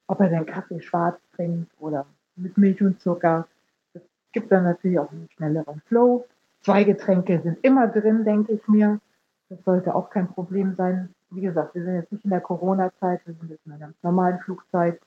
[0.06, 3.48] ob er den Kaffee schwarz trinkt oder mit Milch und Zucker.
[3.94, 6.26] Das gibt dann natürlich auch einen schnelleren Flow.
[6.62, 9.00] Zwei Getränke sind immer drin, denke ich mir.
[9.48, 11.14] Das sollte auch kein Problem sein.
[11.30, 13.96] Wie gesagt, wir sind jetzt nicht in der Corona-Zeit, wir sind jetzt in einer ganz
[14.02, 15.00] normalen Flugzeit.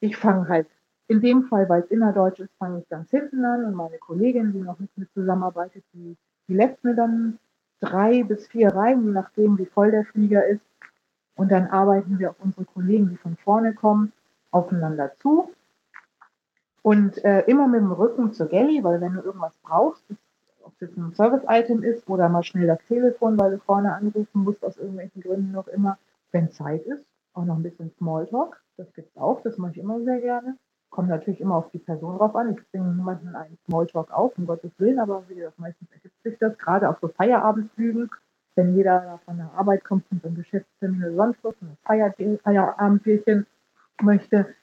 [0.00, 0.68] Ich fange halt,
[1.08, 4.52] in dem Fall, weil es innerdeutsch ist, fange ich ganz hinten an und meine Kollegin,
[4.52, 6.16] die noch mit mir zusammenarbeitet, die,
[6.48, 7.38] die lässt mir dann
[7.80, 10.64] drei bis vier rein, je nachdem, wie voll der Flieger ist.
[11.36, 14.12] Und dann arbeiten wir auf unsere Kollegen, die von vorne kommen,
[14.50, 15.50] aufeinander zu.
[16.82, 20.04] Und äh, immer mit dem Rücken zur Galley, weil wenn du irgendwas brauchst,
[20.64, 24.44] ob es jetzt ein Service-Item ist oder mal schnell das Telefon, weil du vorne anrufen
[24.44, 25.98] musst, aus irgendwelchen Gründen noch immer,
[26.32, 29.78] wenn Zeit ist, auch noch ein bisschen Smalltalk, das gibt es auch, das mache ich
[29.78, 30.56] immer sehr gerne.
[30.90, 32.52] Kommt natürlich immer auf die Person drauf an.
[32.52, 36.38] Ich zwinge niemanden einen Smalltalk auf, um Gottes Willen, aber wie gesagt, meistens ergibt sich
[36.38, 38.10] das, gerade auf so Feierabendflügen,
[38.54, 43.46] wenn jeder von der Arbeit kommt und ein Geschäftstermin oder sonst was, ein Feier Feierabendbierchen
[44.02, 44.54] möchte.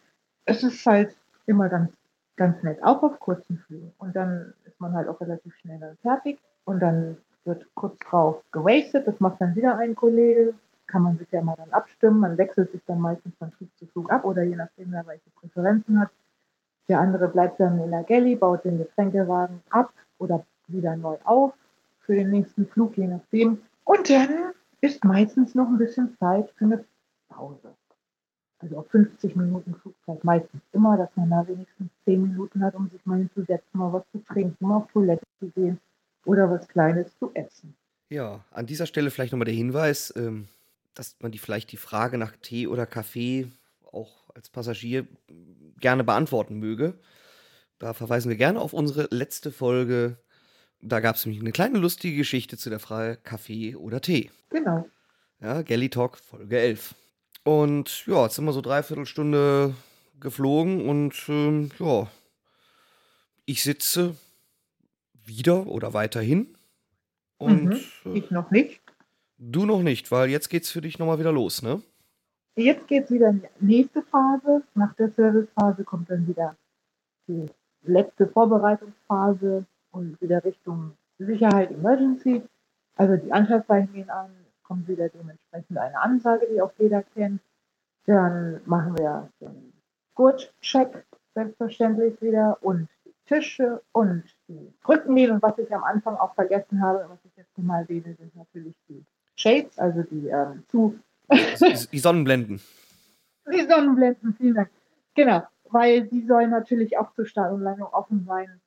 [0.46, 1.92] Es ist halt immer ganz,
[2.38, 3.92] ganz nett, auch auf kurzen Flügen.
[3.98, 9.08] Und dann man halt auch relativ schnell dann fertig und dann wird kurz drauf gewastet.
[9.08, 10.54] Das macht dann wieder ein Kollege.
[10.88, 12.20] Kann man sich ja mal dann abstimmen.
[12.20, 15.30] Man wechselt sich dann meistens von Flug zu Flug ab oder je nachdem, wer welche
[15.40, 16.10] Präferenzen hat.
[16.90, 21.54] Der andere bleibt dann in der Galley, baut den Getränkewagen ab oder wieder neu auf
[22.02, 23.62] für den nächsten Flug, je nachdem.
[23.86, 26.84] Und dann ist meistens noch ein bisschen Zeit für eine
[27.30, 27.74] Pause.
[28.62, 32.90] Also auf 50 Minuten Flugzeit meistens immer, dass man da wenigstens 10 Minuten hat, um
[32.90, 35.80] sich mal hinzusetzen, mal was zu trinken, mal auf Toilette zu gehen
[36.26, 37.76] oder was Kleines zu essen.
[38.10, 40.48] Ja, an dieser Stelle vielleicht nochmal der Hinweis, ähm,
[40.94, 43.48] dass man die vielleicht die Frage nach Tee oder Kaffee
[43.92, 45.08] auch als Passagier
[45.80, 46.94] gerne beantworten möge.
[47.80, 50.18] Da verweisen wir gerne auf unsere letzte Folge.
[50.82, 54.30] Da gab es nämlich eine kleine lustige Geschichte zu der Frage Kaffee oder Tee.
[54.50, 54.88] Genau.
[55.40, 56.96] Ja, Galley Talk Folge 11.
[57.44, 59.74] Und ja, jetzt sind wir so dreiviertel Stunde
[60.20, 62.08] geflogen und ähm, ja,
[63.46, 64.16] ich sitze
[65.26, 66.56] wieder oder weiterhin.
[67.38, 68.14] Und Mhm.
[68.14, 68.80] äh, Ich noch nicht.
[69.40, 71.82] du noch nicht, weil jetzt geht's für dich nochmal wieder los, ne?
[72.56, 74.62] Jetzt geht es wieder in die nächste Phase.
[74.76, 76.56] Nach der Servicephase kommt dann wieder
[77.28, 77.48] die
[77.84, 82.44] letzte Vorbereitungsphase und wieder Richtung Sicherheit Emergency.
[82.98, 84.30] Also die Anschlusszeichen gehen an,
[84.72, 87.42] kommt wieder dementsprechend eine Ansage, die auch jeder kennt.
[88.06, 89.74] Dann machen wir den
[90.16, 95.34] Gurtcheck selbstverständlich wieder und die Tische und die Rückenlehne.
[95.34, 98.74] Und was ich am Anfang auch vergessen habe, was ich jetzt mal erwähne, sind natürlich
[98.88, 99.04] die
[99.36, 100.98] Shades, also die ähm, zu
[101.92, 102.62] Die Sonnenblenden.
[103.52, 104.70] die Sonnenblenden, vielen Dank.
[105.16, 108.62] Genau, weil die sollen natürlich auch zur Start und Landung offen sein.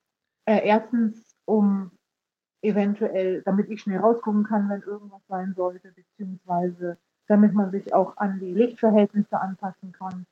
[0.45, 1.93] Äh, erstens, um
[2.65, 6.97] eventuell, damit ich schnell rausgucken kann, wenn irgendwas sein sollte, beziehungsweise
[7.27, 10.27] damit man sich auch an die Lichtverhältnisse anpassen kann,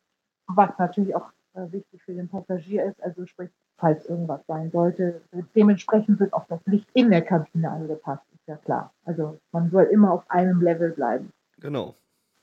[0.46, 5.22] was natürlich auch äh, wichtig für den Passagier ist, also sprich, falls irgendwas sein sollte.
[5.54, 8.92] Dementsprechend wird auch das Licht in der Kabine angepasst, ist ja klar.
[9.04, 11.32] Also man soll immer auf einem Level bleiben.
[11.58, 11.94] Genau.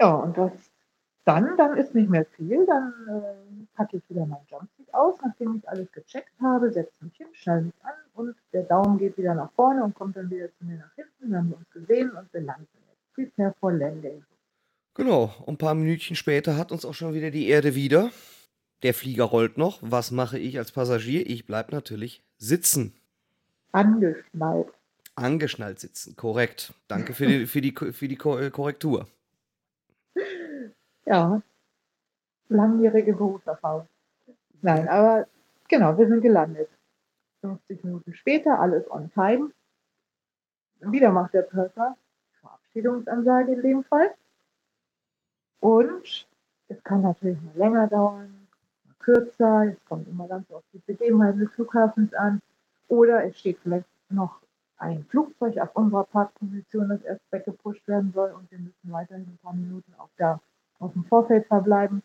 [0.02, 0.72] Ja, und das
[1.26, 2.66] dann, dann ist nicht mehr viel.
[2.66, 7.16] Dann äh, packe ich wieder mein Jumpsuit aus, nachdem ich alles gecheckt habe, setze mich
[7.16, 10.50] hin, schneide mich an und der Daumen geht wieder nach vorne und kommt dann wieder
[10.58, 11.32] zu mir nach hinten.
[11.32, 13.14] Wir haben uns gesehen und wir landen jetzt.
[13.16, 14.26] Prepare for Landing.
[14.96, 15.34] Genau.
[15.46, 18.12] Und ein paar Minütchen später hat uns auch schon wieder die Erde wieder.
[18.84, 19.80] Der Flieger rollt noch.
[19.82, 21.26] Was mache ich als Passagier?
[21.26, 22.94] Ich bleibe natürlich sitzen.
[23.72, 24.68] Angeschnallt.
[25.16, 26.18] Angeschnallt sitzen.
[26.18, 26.74] Korrekt.
[26.90, 29.08] Danke für die, für die, für die Ko- Korrektur.
[31.06, 31.42] Ja,
[32.50, 33.88] langjährige Berufserfahrung.
[34.62, 35.28] Nein, aber
[35.68, 36.70] genau, wir sind gelandet.
[37.42, 39.52] 50 Minuten später, alles on time.
[40.82, 41.96] Wieder macht der Purser
[42.42, 44.14] Verabschiedungsansage in dem Fall.
[45.60, 46.28] Und
[46.68, 48.48] es kann natürlich mal länger dauern,
[48.86, 49.66] mal kürzer.
[49.68, 52.42] Es kommt immer ganz auf die Begebenheiten des Flughafens an.
[52.88, 54.40] Oder es steht vielleicht noch
[54.78, 59.40] ein Flugzeug auf unserer Parkposition, das erst weggepusht werden soll und wir müssen weiterhin ein
[59.44, 60.40] paar Minuten auf, der,
[60.80, 62.02] auf dem Vorfeld verbleiben.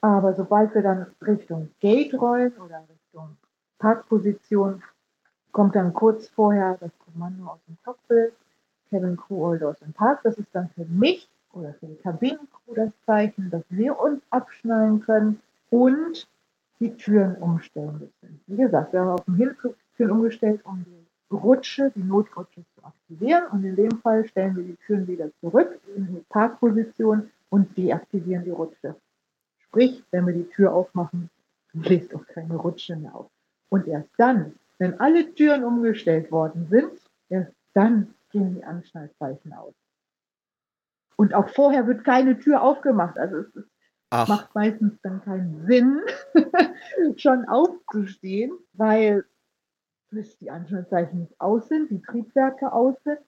[0.00, 3.36] Aber sobald wir dann Richtung Gate rollen oder Richtung
[3.78, 4.82] Parkposition,
[5.52, 8.32] kommt dann kurz vorher das Kommando aus dem Cockpit,
[8.90, 10.20] Cabin Crew Doors in Park.
[10.22, 15.00] Das ist dann für mich oder für die Kabinencrew das Zeichen, dass wir uns abschnallen
[15.00, 16.28] können und
[16.80, 18.40] die Türen umstellen müssen.
[18.46, 23.44] Wie gesagt, wir haben auf dem Hinflug umgestellt, um die Rutsche, die Notrutsche zu aktivieren.
[23.50, 28.44] Und in dem Fall stellen wir die Türen wieder zurück in die Parkposition und deaktivieren
[28.44, 28.94] die Rutsche.
[29.68, 31.30] Sprich, wenn wir die Tür aufmachen,
[31.72, 33.30] bläst auch keine Rutsche mehr auf.
[33.68, 36.92] Und erst dann, wenn alle Türen umgestellt worden sind,
[37.28, 39.74] erst dann gehen die Anschnallzeichen aus.
[41.16, 43.18] Und auch vorher wird keine Tür aufgemacht.
[43.18, 43.68] Also es ist
[44.10, 46.00] Ach, macht meistens dann keinen Sinn,
[47.16, 49.26] schon aufzustehen, weil
[50.10, 53.20] bis die Anschlusszeichen nicht aus sind, die Triebwerke aus sind,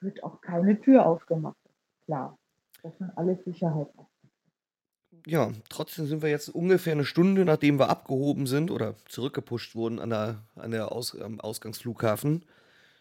[0.00, 1.58] wird auch keine Tür aufgemacht.
[2.06, 2.38] Klar,
[2.82, 4.09] das sind alles Sicherheitsaspekte.
[5.26, 9.98] Ja, trotzdem sind wir jetzt ungefähr eine Stunde, nachdem wir abgehoben sind oder zurückgepusht wurden
[9.98, 12.44] an der, an der Aus, am Ausgangsflughafen,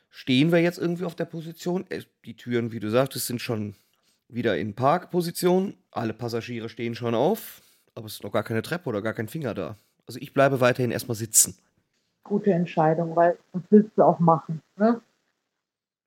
[0.09, 1.85] stehen wir jetzt irgendwie auf der Position.
[2.25, 3.75] Die Türen, wie du sagtest, sind schon
[4.27, 5.75] wieder in Parkposition.
[5.91, 7.61] Alle Passagiere stehen schon auf,
[7.95, 9.75] aber es ist noch gar keine Treppe oder gar kein Finger da.
[10.07, 11.57] Also ich bleibe weiterhin erstmal sitzen.
[12.23, 14.61] Gute Entscheidung, weil das willst du auch machen.
[14.77, 15.01] Ne?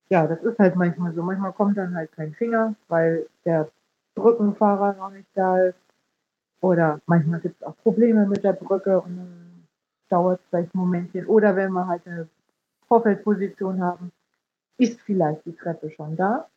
[0.09, 1.21] Ja, das ist halt manchmal so.
[1.21, 3.69] Manchmal kommt dann halt kein Finger, weil der
[4.15, 5.77] Brückenfahrer noch nicht da ist.
[6.63, 9.67] Oder manchmal gibt es auch Probleme mit der Brücke und dann
[10.07, 11.25] dauert es vielleicht ein Momentchen.
[11.25, 12.29] Oder wenn wir halt eine
[12.87, 14.13] Vorfeldposition haben,
[14.77, 16.47] ist vielleicht die Treppe schon da,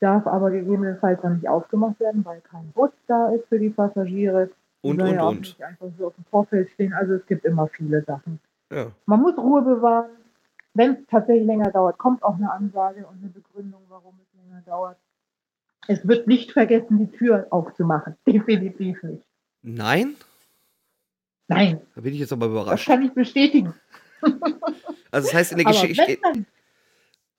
[0.00, 4.50] darf aber gegebenenfalls noch nicht aufgemacht werden, weil kein Bus da ist für die Passagiere.
[4.80, 5.38] Und, und, ja auch und.
[5.38, 6.92] nicht einfach so auf dem Vorfeld stehen.
[6.92, 8.40] Also es gibt immer viele Sachen.
[8.72, 8.90] Ja.
[9.06, 10.10] Man muss Ruhe bewahren.
[10.74, 14.60] Wenn es tatsächlich länger dauert, kommt auch eine Ansage und eine Begründung, warum es länger
[14.66, 14.96] dauert.
[15.86, 18.16] Es wird nicht vergessen, die Tür aufzumachen.
[18.26, 19.22] Definitiv nicht.
[19.68, 20.16] Nein?
[21.48, 22.86] Nein, Da bin ich jetzt aber das überrascht.
[22.86, 23.74] kann ich bestätigen.
[25.12, 26.18] Also das heißt, in der Geschichte,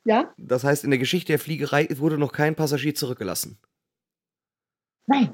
[0.05, 3.57] ja, das heißt, in der Geschichte der Fliegerei wurde noch kein Passagier zurückgelassen.
[5.05, 5.33] nein,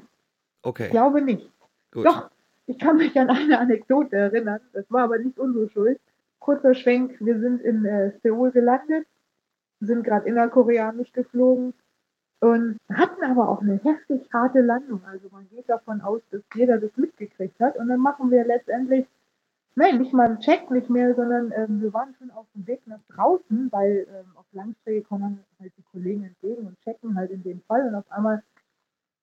[0.62, 1.48] Okay, ich glaube nicht.
[1.92, 2.04] gut.
[2.06, 2.30] Doch,
[2.66, 4.60] ich kann mich an eine Anekdote erinnern.
[4.72, 6.00] Das war aber nicht unsere Schuld.
[6.38, 9.06] Kurzer Schwenk, wir sind in äh, Seoul gelandet,
[9.80, 11.72] sind gerade innerkoreanisch geflogen
[12.44, 15.02] und hatten aber auch eine heftig harte Landung.
[15.06, 17.76] Also man geht davon aus, dass jeder das mitgekriegt hat.
[17.76, 19.06] Und dann machen wir letztendlich
[19.76, 22.86] Nein, nicht mal ein Check, nicht mehr, sondern ähm, wir waren schon auf dem Weg
[22.86, 27.42] nach draußen, weil ähm, auf Langstrecke kommen halt die Kollegen entgegen und checken halt in
[27.42, 27.88] dem Fall.
[27.88, 28.44] Und auf einmal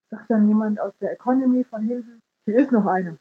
[0.10, 3.18] sagt dann jemand aus der Economy von hinten, hier ist noch eine.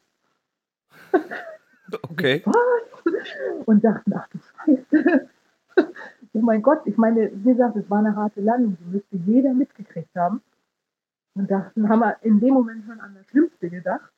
[2.09, 2.43] Okay.
[2.45, 3.03] Was?
[3.65, 5.29] Und dachten, ach du Scheiße.
[6.33, 9.53] Oh mein Gott, ich meine, wie gesagt, es war eine harte Landung, die müsste jeder
[9.53, 10.41] mitgekriegt haben.
[11.33, 14.11] Und dachten, haben wir in dem Moment schon an das Schlimmste gedacht.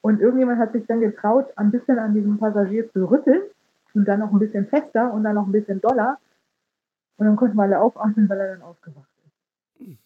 [0.00, 3.42] Und irgendjemand hat sich dann getraut, ein bisschen an diesem Passagier zu rütteln
[3.94, 6.18] und dann noch ein bisschen fester und dann noch ein bisschen doller.
[7.16, 9.08] Und dann konnten wir alle aufatmen, weil er dann aufgewacht
[9.80, 9.98] ist.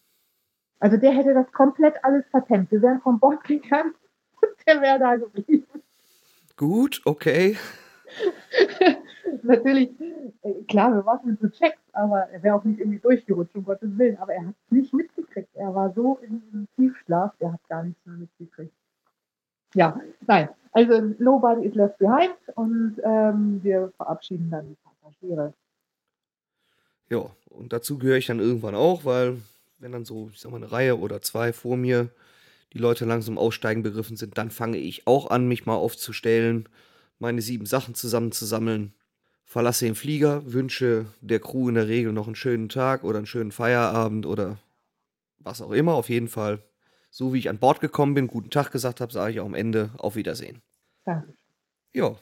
[0.79, 2.71] Also der hätte das komplett alles verpennt.
[2.71, 3.93] Wir wären vom Bord gegangen
[4.41, 5.67] und der wäre da geblieben.
[6.57, 7.57] Gut, okay.
[9.43, 9.89] Natürlich,
[10.41, 13.97] äh, klar, wir machen so Checks, aber er wäre auch nicht irgendwie durchgerutscht, um Gottes
[13.97, 14.17] Willen.
[14.17, 15.49] Aber er hat es nicht mitgekriegt.
[15.53, 18.73] Er war so diesem Tiefschlaf, der hat gar nichts mehr mitgekriegt.
[19.75, 20.49] Ja, nein.
[20.71, 25.53] Also nobody is left behind und ähm, wir verabschieden dann die Passagiere.
[27.09, 29.37] Ja, und dazu gehöre ich dann irgendwann auch, weil
[29.77, 32.09] wenn dann so, ich sag mal, eine Reihe oder zwei vor mir
[32.73, 36.67] die Leute langsam aussteigen begriffen sind, dann fange ich auch an, mich mal aufzustellen,
[37.19, 38.93] meine sieben Sachen zusammenzusammeln,
[39.53, 43.27] verlasse den Flieger, wünsche der Crew in der Regel noch einen schönen Tag oder einen
[43.27, 44.57] schönen Feierabend oder
[45.37, 45.93] was auch immer.
[45.93, 46.63] Auf jeden Fall,
[47.11, 49.53] so wie ich an Bord gekommen bin, guten Tag gesagt habe, sage ich auch am
[49.53, 50.63] Ende auf Wiedersehen.
[51.05, 51.35] Danke.
[51.93, 52.15] Ja.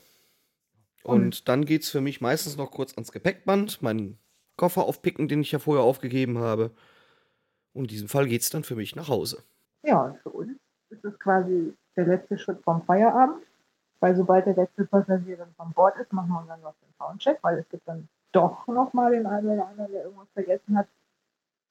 [1.03, 4.17] Und dann geht es für mich meistens noch kurz ans Gepäckband, meinen
[4.57, 6.71] Koffer aufpicken, den ich ja vorher aufgegeben habe.
[7.71, 9.41] Und in diesem Fall geht es dann für mich nach Hause.
[9.83, 10.51] Ja, und für uns
[10.89, 13.41] ist es quasi der letzte Schritt vom Feierabend,
[14.01, 17.37] weil sobald der letzte Passagier dann von Bord ist, machen wir dann noch den Soundcheck,
[17.43, 20.87] weil es gibt dann doch noch mal den einen oder anderen, der irgendwas vergessen hat,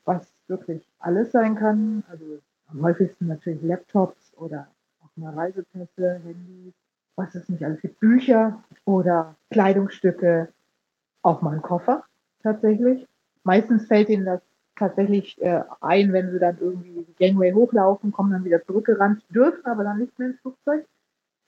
[0.04, 2.04] was wirklich alles sein kann.
[2.08, 2.38] Also
[2.68, 4.68] am häufigsten natürlich Laptops oder
[5.02, 6.72] auch mal Reisepässe, Handys,
[7.16, 10.48] was es nicht alles gibt, Bücher oder Kleidungsstücke,
[11.22, 12.04] auch mal ein Koffer
[12.42, 13.06] tatsächlich.
[13.42, 14.40] Meistens fällt ihnen das
[14.76, 19.66] tatsächlich äh, ein, wenn sie dann irgendwie die Gangway hochlaufen, kommen dann wieder zurückgerannt, dürfen
[19.66, 20.86] aber dann nicht mehr ins Flugzeug.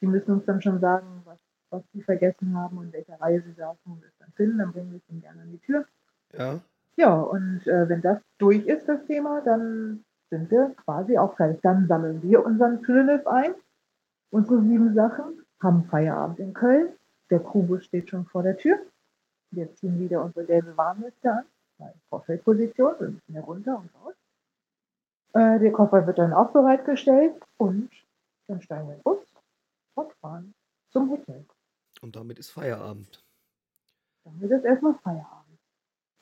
[0.03, 1.39] Die müssen uns dann schon sagen, was,
[1.71, 4.91] was sie vergessen haben und welche Reihe sie saßen und es dann finden, dann bringen
[4.91, 5.87] wir es ihnen gerne an die Tür.
[6.37, 6.61] Ja.
[6.97, 11.61] Ja, und äh, wenn das durch ist, das Thema, dann sind wir quasi auch fertig.
[11.63, 13.55] Dann sammeln wir unseren Trilif ein,
[14.31, 16.89] unsere sieben Sachen, haben Feierabend in Köln.
[17.31, 18.79] Der Krubus steht schon vor der Tür.
[19.53, 21.45] Wir ziehen wieder unsere gelbe Warnweste an
[21.79, 24.15] bei Vorfeldposition, wir müssen hier runter und raus.
[25.35, 27.91] Äh, der Koffer wird dann auch bereitgestellt und
[28.49, 29.22] dann steigen wir in den Bus
[29.95, 30.55] und fahren
[30.91, 31.45] zum Hotel.
[32.01, 33.23] Und damit ist Feierabend.
[34.25, 35.59] Dann ist erstmal Feierabend.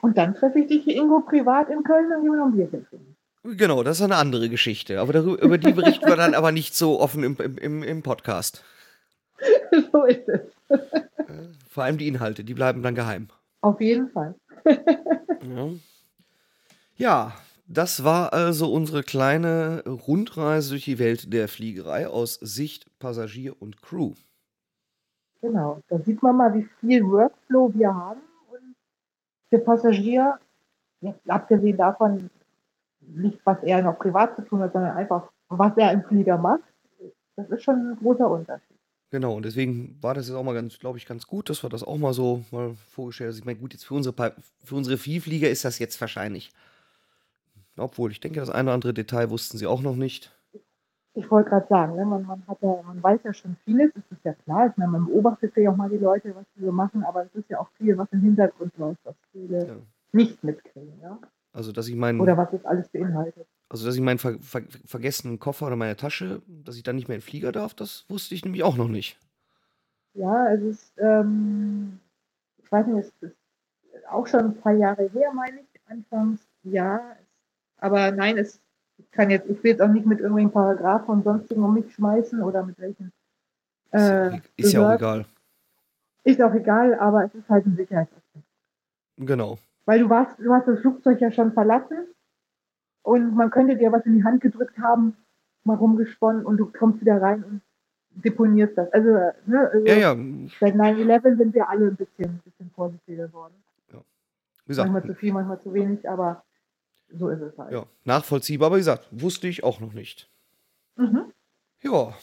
[0.03, 2.53] Und dann treffe ich dich hier Ingo privat in Köln und gehen wir noch ein
[2.53, 3.17] Bierchen trinken.
[3.43, 5.01] Genau, das ist eine andere Geschichte.
[5.01, 8.65] Aber darüber, über die berichten wir dann aber nicht so offen im, im, im Podcast.
[9.93, 10.43] so ist es.
[11.69, 13.29] Vor allem die Inhalte, die bleiben dann geheim.
[13.61, 14.35] Auf jeden Fall.
[15.43, 15.71] Ja.
[16.97, 17.33] ja,
[17.73, 23.81] das war also unsere kleine Rundreise durch die Welt der Fliegerei aus Sicht Passagier und
[23.81, 24.15] Crew.
[25.41, 28.21] Genau, da sieht man mal, wie viel Workflow wir haben.
[28.51, 28.75] Und
[29.53, 30.39] der Passagier,
[31.29, 32.29] abgesehen davon,
[33.01, 36.65] nicht was er noch privat zu tun hat, sondern einfach, was er im Flieger macht,
[37.37, 38.77] das ist schon ein großer Unterschied.
[39.13, 41.71] Genau, und deswegen war das jetzt auch mal ganz, glaube ich, ganz gut, dass wir
[41.71, 43.39] das auch mal so mal vorgestellt haben.
[43.39, 46.51] Ich meine, gut, jetzt für unsere, für unsere Vielflieger ist das jetzt wahrscheinlich.
[47.81, 50.37] Obwohl, ich denke, das eine oder andere Detail wussten sie auch noch nicht.
[51.15, 54.05] Ich wollte gerade sagen, ne, man, man, hat ja, man weiß ja schon vieles, das
[54.11, 54.69] ist ja klar.
[54.69, 57.35] Ich meine, man beobachtet ja auch mal die Leute, was sie so machen, aber es
[57.35, 59.77] ist ja auch viel, was im Hintergrund läuft, was viele Ja.
[60.13, 61.01] nicht mitkriegen.
[61.03, 61.19] Ja?
[61.53, 63.47] Also, dass ich meinen, Oder was das alles beinhaltet.
[63.69, 67.09] also, dass ich meinen ver ver vergessenen Koffer oder meine Tasche, dass ich dann nicht
[67.09, 69.19] mehr in den Flieger darf, das wusste ich nämlich auch noch nicht.
[70.15, 71.99] Ja, es ist, ähm,
[72.63, 73.37] ich weiß nicht, es ist
[74.09, 77.17] auch schon ein paar Jahre her, meine ich, anfangs, ja.
[77.81, 78.61] Aber nein, es
[79.13, 82.43] kann jetzt, ich will jetzt auch nicht mit irgendwelchen Paragraphen und sonstigen um mich schmeißen
[82.43, 83.13] oder mit welchen.
[83.93, 85.27] Ist, ja auch Äh, e- ist ja auch egal.
[86.25, 88.45] Ist auch egal, aber es ist halt ein Sicherheitsaspekt.
[89.17, 89.59] Genau.
[89.87, 92.07] Weil du warst, du hast das Flugzeug ja schon verlassen
[93.03, 95.17] und man könnte dir was in die Hand gedrückt haben,
[95.65, 97.63] mal rumgesponnen und du kommst wieder rein und
[98.23, 98.93] deponierst das.
[98.93, 99.09] Also,
[99.47, 100.17] ne, also Ja, ja,
[100.61, 103.55] seit 9-11 sind wir alle ein bisschen, ein bisschen vorsichtiger geworden.
[103.89, 103.99] wie
[104.69, 106.45] gesagt, Manchmal zu viel, manchmal zu wenig, aber
[107.13, 107.73] so ist es halt.
[107.73, 110.29] ja, nachvollziehbar, aber wie gesagt, wusste ich auch noch nicht.
[110.97, 111.33] Mhm.
[111.83, 112.15] Ja,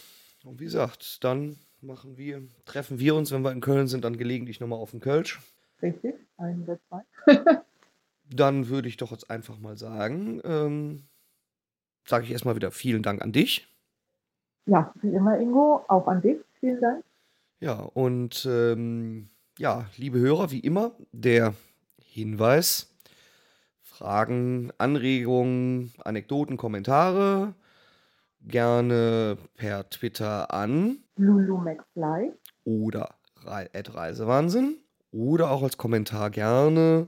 [0.44, 4.18] und wie gesagt, dann machen wir, treffen wir uns, wenn wir in Köln sind, dann
[4.18, 5.40] gelegentlich nochmal auf den Kölsch.
[5.82, 7.04] Richtig, ein oder zwei.
[8.30, 11.04] Dann würde ich doch jetzt einfach mal sagen, ähm,
[12.06, 13.68] sage ich erstmal wieder vielen Dank an dich.
[14.66, 16.38] Ja, wie immer, Ingo, auch an dich.
[16.60, 17.04] Vielen Dank.
[17.60, 21.54] Ja, und ähm, ja, liebe Hörer, wie immer, der
[22.02, 22.94] Hinweis,
[23.98, 27.56] Fragen, Anregungen, Anekdoten, Kommentare
[28.42, 32.32] gerne per Twitter an Lulu McFly.
[32.64, 34.78] oder at Reisewahnsinn
[35.12, 37.08] oder auch als Kommentar gerne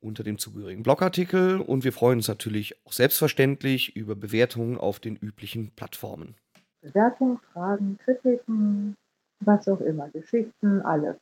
[0.00, 5.16] unter dem zugehörigen Blogartikel und wir freuen uns natürlich auch selbstverständlich über Bewertungen auf den
[5.16, 6.34] üblichen Plattformen.
[6.82, 8.96] Bewertungen, Fragen, Kritiken,
[9.40, 11.16] was auch immer, Geschichten, alles.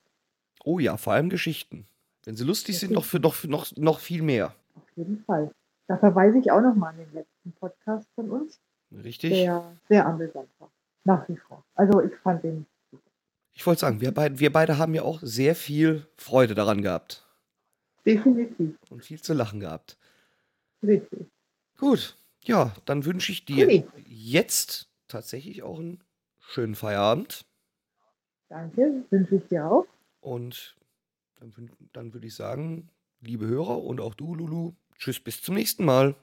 [0.65, 1.87] Oh ja, vor allem Geschichten.
[2.25, 4.55] Wenn sie lustig sind, noch, für, noch, noch, noch viel mehr.
[5.01, 5.51] Jeden Fall.
[5.87, 8.61] Da verweise ich auch nochmal an den letzten Podcast von uns,
[8.93, 9.31] Richtig?
[9.31, 10.71] der sehr amüsant war.
[11.05, 11.65] Nach wie vor.
[11.75, 12.67] Also ich fand den
[13.55, 17.27] Ich wollte sagen, wir beide, wir beide haben ja auch sehr viel Freude daran gehabt
[18.07, 19.97] definitiv und viel zu lachen gehabt.
[20.83, 21.27] richtig.
[21.79, 23.85] Gut, ja, dann wünsche ich dir Guti.
[24.07, 26.03] jetzt tatsächlich auch einen
[26.41, 27.45] schönen Feierabend
[28.49, 29.87] Danke, wünsche ich dir auch.
[30.21, 30.77] und
[31.37, 32.89] dann, dann würde ich sagen,
[33.21, 36.15] liebe Hörer und auch du, Lulu, tschüss, bis zum nächsten Mal.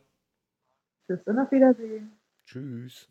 [1.08, 2.18] Tschüss und auf Wiedersehen.
[2.46, 3.10] Tschüss.